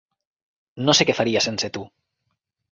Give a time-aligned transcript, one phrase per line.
[0.87, 1.87] No sé què faria sense tu.